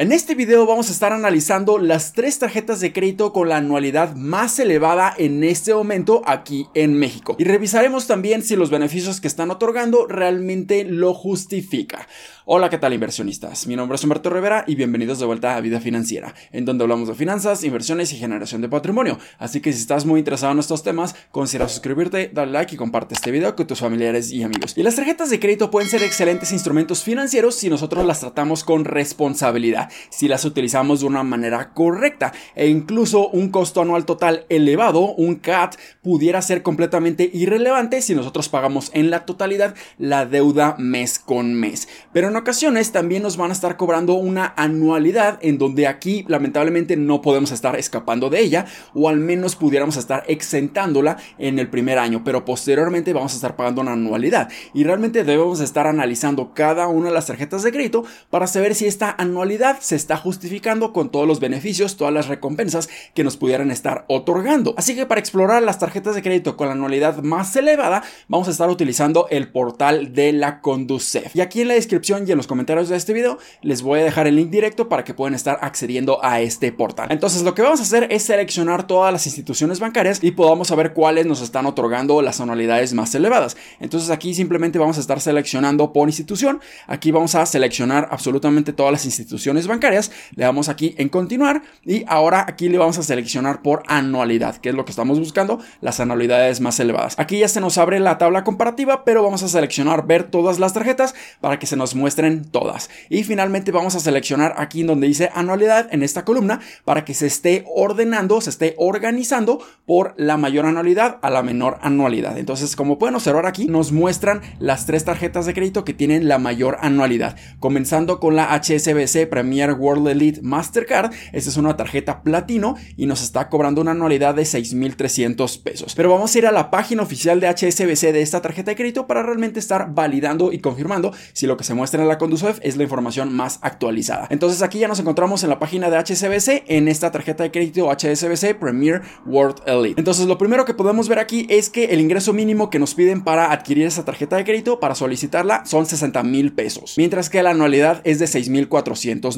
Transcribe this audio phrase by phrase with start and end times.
[0.00, 4.16] En este video vamos a estar analizando las tres tarjetas de crédito con la anualidad
[4.16, 7.36] más elevada en este momento aquí en México.
[7.38, 12.08] Y revisaremos también si los beneficios que están otorgando realmente lo justifica.
[12.46, 13.66] Hola, ¿qué tal inversionistas?
[13.66, 17.06] Mi nombre es Humberto Rivera y bienvenidos de vuelta a Vida Financiera, en donde hablamos
[17.06, 19.18] de finanzas, inversiones y generación de patrimonio.
[19.38, 23.14] Así que si estás muy interesado en estos temas, considera suscribirte, darle like y comparte
[23.14, 24.72] este video con tus familiares y amigos.
[24.76, 28.86] Y las tarjetas de crédito pueden ser excelentes instrumentos financieros si nosotros las tratamos con
[28.86, 35.14] responsabilidad, si las utilizamos de una manera correcta e incluso un costo anual total elevado,
[35.14, 41.18] un CAT, pudiera ser completamente irrelevante si nosotros pagamos en la totalidad la deuda mes
[41.18, 41.88] con mes.
[42.12, 46.96] Pero no ocasiones también nos van a estar cobrando una anualidad en donde aquí lamentablemente
[46.96, 51.98] no podemos estar escapando de ella o al menos pudiéramos estar exentándola en el primer
[51.98, 56.88] año, pero posteriormente vamos a estar pagando una anualidad y realmente debemos estar analizando cada
[56.88, 61.10] una de las tarjetas de crédito para saber si esta anualidad se está justificando con
[61.10, 64.74] todos los beneficios, todas las recompensas que nos pudieran estar otorgando.
[64.76, 68.52] Así que para explorar las tarjetas de crédito con la anualidad más elevada, vamos a
[68.52, 71.34] estar utilizando el portal de la Conducef.
[71.34, 74.26] Y aquí en la descripción en los comentarios de este video les voy a dejar
[74.26, 77.08] el link directo para que puedan estar accediendo a este portal.
[77.10, 80.92] Entonces lo que vamos a hacer es seleccionar todas las instituciones bancarias y podamos saber
[80.92, 83.56] cuáles nos están otorgando las anualidades más elevadas.
[83.80, 86.60] Entonces aquí simplemente vamos a estar seleccionando por institución.
[86.86, 90.10] Aquí vamos a seleccionar absolutamente todas las instituciones bancarias.
[90.34, 94.70] Le damos aquí en continuar y ahora aquí le vamos a seleccionar por anualidad, que
[94.70, 97.14] es lo que estamos buscando, las anualidades más elevadas.
[97.18, 100.72] Aquí ya se nos abre la tabla comparativa, pero vamos a seleccionar ver todas las
[100.72, 102.90] tarjetas para que se nos muestre todas.
[103.08, 107.26] Y finalmente vamos a seleccionar aquí donde dice anualidad en esta columna para que se
[107.26, 112.38] esté ordenando, se esté organizando por la mayor anualidad a la menor anualidad.
[112.38, 116.38] Entonces, como pueden observar aquí, nos muestran las tres tarjetas de crédito que tienen la
[116.38, 117.36] mayor anualidad.
[117.58, 121.12] Comenzando con la HSBC Premier World Elite Mastercard.
[121.32, 125.94] Esta es una tarjeta platino y nos está cobrando una anualidad de 6.300 pesos.
[125.94, 129.06] Pero vamos a ir a la página oficial de HSBC de esta tarjeta de crédito
[129.06, 132.76] para realmente estar validando y confirmando si lo que se muestra en la Conducef es
[132.76, 134.26] la información más actualizada.
[134.30, 137.90] Entonces aquí ya nos encontramos en la página de HSBC en esta tarjeta de crédito
[137.90, 140.00] HSBC Premier World Elite.
[140.00, 143.22] Entonces lo primero que podemos ver aquí es que el ingreso mínimo que nos piden
[143.22, 147.50] para adquirir esa tarjeta de crédito, para solicitarla, son 60 mil pesos, mientras que la
[147.50, 148.26] anualidad es de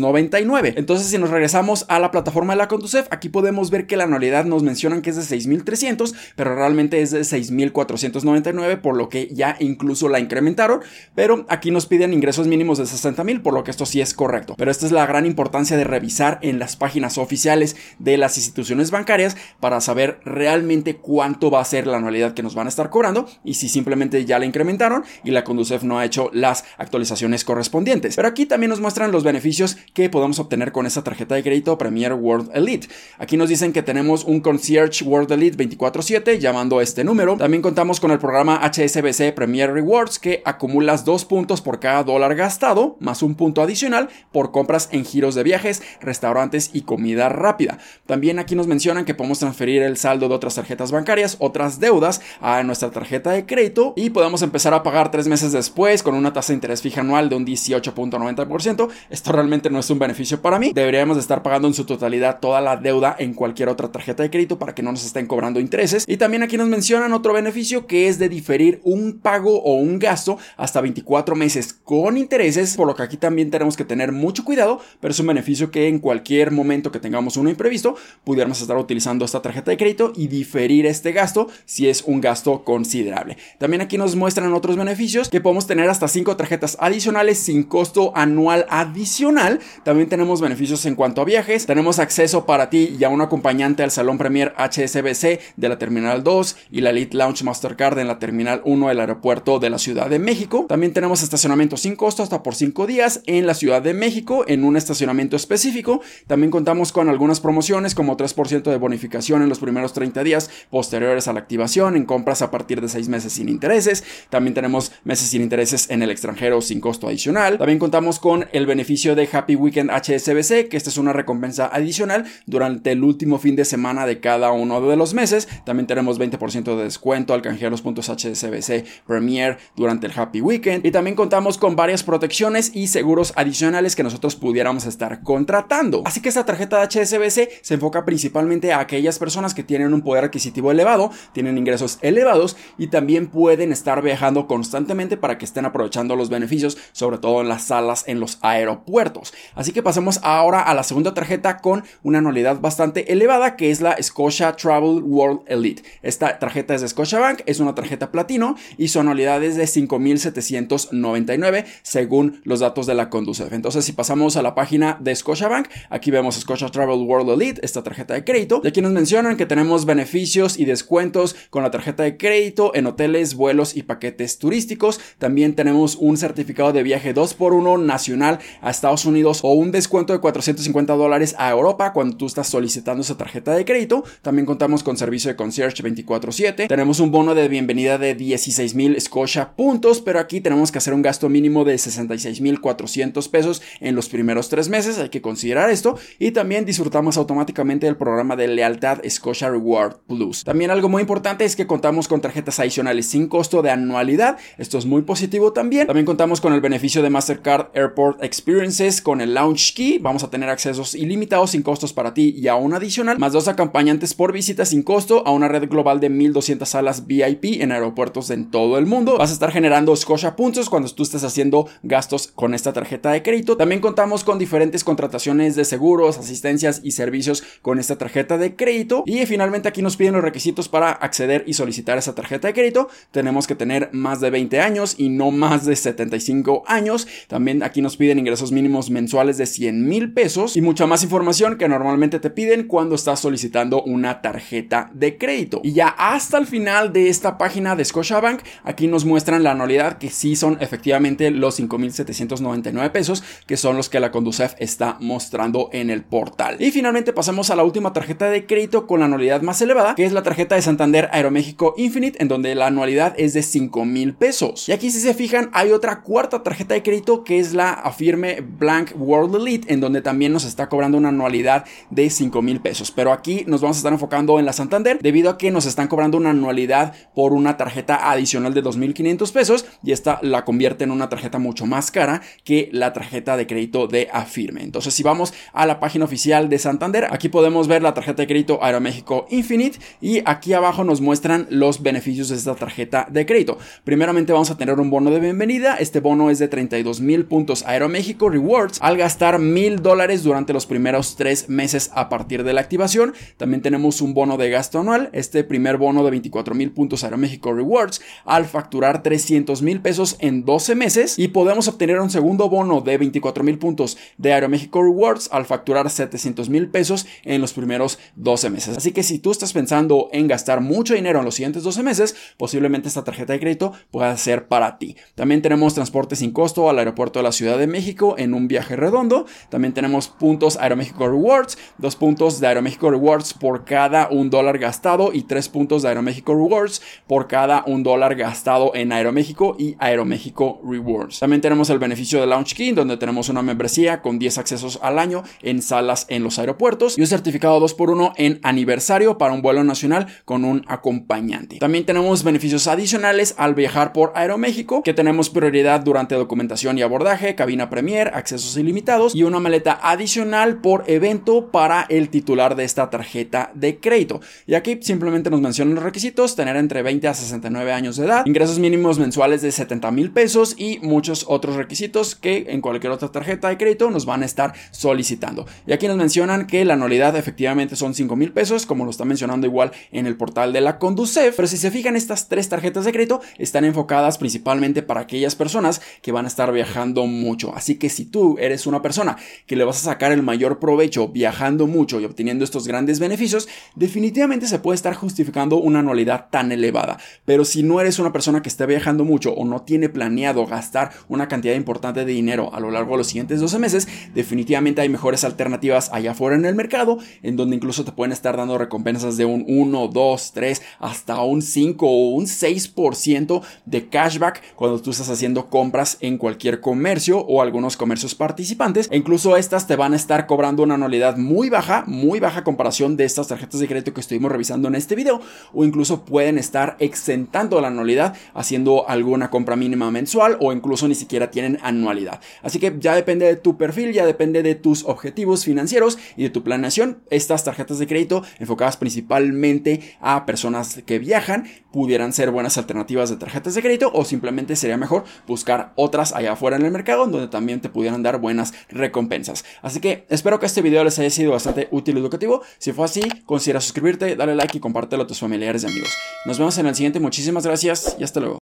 [0.02, 0.74] 6.499.
[0.76, 4.04] Entonces si nos regresamos a la plataforma de la Conducef, aquí podemos ver que la
[4.04, 9.28] anualidad nos mencionan que es de 6.300, pero realmente es de 6.499, por lo que
[9.32, 10.80] ya incluso la incrementaron,
[11.14, 14.14] pero aquí nos piden ingresos mínimos de 60 mil, por lo que esto sí es
[14.14, 14.54] correcto.
[14.56, 18.90] Pero esta es la gran importancia de revisar en las páginas oficiales de las instituciones
[18.90, 22.90] bancarias para saber realmente cuánto va a ser la anualidad que nos van a estar
[22.90, 27.44] cobrando y si simplemente ya la incrementaron y la Conducef no ha hecho las actualizaciones
[27.44, 28.16] correspondientes.
[28.16, 31.76] Pero aquí también nos muestran los beneficios que podemos obtener con esta tarjeta de crédito
[31.76, 32.88] Premier World Elite.
[33.18, 37.36] Aquí nos dicen que tenemos un Concierge World Elite 24/7 llamando este número.
[37.36, 42.34] También contamos con el programa HSBC Premier Rewards que acumulas dos puntos por cada dólar
[42.34, 47.78] gastado más un punto adicional por compras en giros de viajes, restaurantes y comida rápida.
[48.06, 52.22] También aquí nos mencionan que podemos transferir el saldo de otras tarjetas bancarias, otras deudas
[52.40, 56.32] a nuestra tarjeta de crédito y podemos empezar a pagar tres meses después con una
[56.32, 58.88] tasa de interés fija anual de un 18.90%.
[59.10, 60.72] Esto realmente no es un beneficio para mí.
[60.74, 64.30] Deberíamos de estar pagando en su totalidad toda la deuda en cualquier otra tarjeta de
[64.30, 66.04] crédito para que no nos estén cobrando intereses.
[66.06, 69.98] Y también aquí nos mencionan otro beneficio que es de diferir un pago o un
[69.98, 74.44] gasto hasta 24 meses con interés por lo que aquí también tenemos que tener mucho
[74.44, 78.76] cuidado, pero es un beneficio que en cualquier momento que tengamos uno imprevisto, pudiéramos estar
[78.76, 83.36] utilizando esta tarjeta de crédito y diferir este gasto si es un gasto considerable.
[83.58, 88.12] También aquí nos muestran otros beneficios que podemos tener hasta 5 tarjetas adicionales sin costo
[88.14, 89.60] anual adicional.
[89.84, 91.66] También tenemos beneficios en cuanto a viajes.
[91.66, 96.22] Tenemos acceso para ti y a un acompañante al Salón Premier HSBC de la Terminal
[96.22, 100.08] 2 y la Elite Launch Mastercard en la Terminal 1 del aeropuerto de la Ciudad
[100.08, 100.66] de México.
[100.68, 104.64] También tenemos estacionamiento sin costo hasta por 5 días en la Ciudad de México en
[104.64, 106.00] un estacionamiento específico.
[106.26, 111.28] También contamos con algunas promociones como 3% de bonificación en los primeros 30 días posteriores
[111.28, 114.04] a la activación en compras a partir de 6 meses sin intereses.
[114.30, 117.58] También tenemos meses sin intereses en el extranjero sin costo adicional.
[117.58, 122.24] También contamos con el beneficio de Happy Weekend HSBC, que esta es una recompensa adicional
[122.46, 125.48] durante el último fin de semana de cada uno de los meses.
[125.64, 130.84] También tenemos 20% de descuento al canjear los puntos HSBC Premier durante el Happy Weekend.
[130.84, 136.02] Y también contamos con varias protecciones y seguros adicionales que nosotros pudiéramos estar contratando.
[136.04, 140.02] Así que esta tarjeta de HSBC se enfoca principalmente a aquellas personas que tienen un
[140.02, 145.64] poder adquisitivo elevado, tienen ingresos elevados y también pueden estar viajando constantemente para que estén
[145.64, 149.32] aprovechando los beneficios, sobre todo en las salas en los aeropuertos.
[149.54, 153.80] Así que pasemos ahora a la segunda tarjeta con una anualidad bastante elevada que es
[153.80, 155.82] la Scotia Travel World Elite.
[156.02, 161.64] Esta tarjeta es de Scotiabank, es una tarjeta platino y su anualidad es de 5.799
[161.82, 163.52] según los datos de la Conducef.
[163.52, 167.82] Entonces si pasamos a la página de Scotiabank, aquí vemos Scotia Travel World Elite, esta
[167.82, 168.60] tarjeta de crédito.
[168.64, 172.86] Y aquí nos mencionan que tenemos beneficios y descuentos con la tarjeta de crédito en
[172.86, 175.00] hoteles, vuelos y paquetes turísticos.
[175.18, 180.20] También tenemos un certificado de viaje 2x1 nacional a Estados Unidos o un descuento de
[180.20, 184.04] 450 dólares a Europa cuando tú estás solicitando esa tarjeta de crédito.
[184.22, 186.68] También contamos con servicio de concierge 24/7.
[186.68, 190.94] Tenemos un bono de bienvenida de 16 mil Scotia puntos, pero aquí tenemos que hacer
[190.94, 194.98] un gasto mínimo de 66 mil 400 pesos en los primeros tres meses.
[194.98, 195.96] Hay que considerar esto.
[196.18, 200.44] Y también disfrutamos automáticamente del programa de lealtad Scotia Reward Plus.
[200.44, 204.36] También algo muy importante es que contamos con tarjetas adicionales sin costo de anualidad.
[204.58, 205.86] Esto es muy positivo también.
[205.86, 209.98] También contamos con el beneficio de Mastercard Airport Experiences con el Launch Key.
[209.98, 213.48] Vamos a tener accesos ilimitados sin costos para ti y a un adicional, más dos
[213.48, 218.30] acompañantes por visita sin costo a una red global de 1200 salas VIP en aeropuertos
[218.30, 219.16] en todo el mundo.
[219.18, 223.22] Vas a estar generando Scotia puntos cuando tú estés haciendo gastos con esta tarjeta de
[223.22, 223.56] crédito.
[223.56, 229.04] También contamos con diferentes contrataciones de seguros, asistencias y servicios con esta tarjeta de crédito.
[229.06, 232.88] Y finalmente aquí nos piden los requisitos para acceder y solicitar esa tarjeta de crédito.
[233.12, 237.06] Tenemos que tener más de 20 años y no más de 75 años.
[237.28, 241.58] También aquí nos piden ingresos mínimos mensuales de 100 mil pesos y mucha más información
[241.58, 245.60] que normalmente te piden cuando estás solicitando una tarjeta de crédito.
[245.62, 249.98] Y ya hasta el final de esta página de Scotiabank, aquí nos muestran la anualidad
[249.98, 255.68] que sí son efectivamente los 5.799 pesos, que son los que la Conducef está mostrando
[255.72, 256.56] en el portal.
[256.58, 260.06] Y finalmente pasamos a la última tarjeta de crédito con la anualidad más elevada, que
[260.06, 264.14] es la tarjeta de Santander Aeroméxico Infinite, en donde la anualidad es de 5 mil
[264.14, 264.70] pesos.
[264.70, 268.40] Y aquí si se fijan hay otra cuarta tarjeta de crédito que es la Afirme
[268.40, 272.90] Blank World Elite, en donde también nos está cobrando una anualidad de 5 mil pesos.
[272.90, 275.88] Pero aquí nos vamos a estar enfocando en la Santander, debido a que nos están
[275.88, 280.90] cobrando una anualidad por una tarjeta adicional de 2.500 pesos y esta la convierte en
[280.90, 284.62] una tarjeta mucho más cara que la tarjeta de crédito de Afirme.
[284.62, 288.26] Entonces si vamos a la página oficial de Santander, aquí podemos ver la tarjeta de
[288.26, 293.58] crédito Aeroméxico Infinite y aquí abajo nos muestran los beneficios de esta tarjeta de crédito.
[293.84, 297.64] Primeramente vamos a tener un bono de bienvenida, este bono es de 32 mil puntos
[297.66, 303.14] Aeroméxico Rewards gastar mil dólares durante los primeros tres meses a partir de la activación.
[303.36, 307.52] También tenemos un bono de gasto anual, este primer bono de 24 mil puntos Aeroméxico
[307.52, 312.80] Rewards al facturar 300 mil pesos en 12 meses y podemos obtener un segundo bono
[312.80, 317.98] de 24 mil puntos de Aeroméxico Rewards al facturar 700 mil pesos en los primeros
[318.16, 318.76] 12 meses.
[318.76, 322.16] Así que si tú estás pensando en gastar mucho dinero en los siguientes 12 meses,
[322.36, 324.96] posiblemente esta tarjeta de crédito pueda ser para ti.
[325.14, 328.76] También tenemos transporte sin costo al aeropuerto de la Ciudad de México en un viaje
[328.82, 329.26] redondo.
[329.48, 335.12] También tenemos puntos Aeroméxico Rewards, dos puntos de Aeroméxico Rewards por cada un dólar gastado
[335.12, 340.60] y tres puntos de Aeroméxico Rewards por cada un dólar gastado en Aeroméxico y Aeroméxico
[340.64, 341.20] Rewards.
[341.20, 344.98] También tenemos el beneficio de Launch Key, donde tenemos una membresía con 10 accesos al
[344.98, 349.64] año en salas en los aeropuertos y un certificado 2x1 en aniversario para un vuelo
[349.64, 351.58] nacional con un acompañante.
[351.58, 357.34] También tenemos beneficios adicionales al viajar por Aeroméxico, que tenemos prioridad durante documentación y abordaje,
[357.34, 358.71] cabina premier, accesos ilimitados
[359.14, 364.20] y una maleta adicional por evento para el titular de esta tarjeta de crédito.
[364.46, 368.24] Y aquí simplemente nos mencionan los requisitos, tener entre 20 a 69 años de edad,
[368.26, 373.10] ingresos mínimos mensuales de 70 mil pesos y muchos otros requisitos que en cualquier otra
[373.10, 375.46] tarjeta de crédito nos van a estar solicitando.
[375.66, 379.04] Y aquí nos mencionan que la anualidad efectivamente son 5 mil pesos, como lo está
[379.04, 382.84] mencionando igual en el portal de la Conducef, pero si se fijan estas tres tarjetas
[382.84, 387.54] de crédito están enfocadas principalmente para aquellas personas que van a estar viajando mucho.
[387.54, 389.16] Así que si tú eres una persona
[389.46, 393.48] que le vas a sacar el mayor provecho viajando mucho y obteniendo estos grandes beneficios,
[393.74, 396.98] definitivamente se puede estar justificando una anualidad tan elevada.
[397.24, 400.92] Pero si no eres una persona que esté viajando mucho o no tiene planeado gastar
[401.08, 404.88] una cantidad importante de dinero a lo largo de los siguientes 12 meses, definitivamente hay
[404.88, 409.16] mejores alternativas allá afuera en el mercado, en donde incluso te pueden estar dando recompensas
[409.16, 414.90] de un 1, 2, 3, hasta un 5 o un 6% de cashback cuando tú
[414.90, 418.51] estás haciendo compras en cualquier comercio o algunos comercios participantes.
[418.90, 422.96] E incluso estas te van a estar cobrando una anualidad muy baja, muy baja comparación
[422.96, 425.20] de estas tarjetas de crédito que estuvimos revisando en este video,
[425.52, 430.94] o incluso pueden estar exentando la anualidad haciendo alguna compra mínima mensual o incluso ni
[430.94, 432.20] siquiera tienen anualidad.
[432.42, 436.30] Así que ya depende de tu perfil, ya depende de tus objetivos financieros y de
[436.30, 436.98] tu planeación.
[437.10, 443.16] Estas tarjetas de crédito enfocadas principalmente a personas que viajan pudieran ser buenas alternativas de
[443.16, 447.28] tarjetas de crédito o simplemente sería mejor buscar otras allá afuera en el mercado donde
[447.28, 449.44] también te pudieran dar buenas buenas recompensas.
[449.60, 452.42] Así que espero que este video les haya sido bastante útil y educativo.
[452.58, 455.90] Si fue así, considera suscribirte, darle like y compártelo a tus familiares y amigos.
[456.24, 457.00] Nos vemos en el siguiente.
[457.00, 458.41] Muchísimas gracias y hasta luego.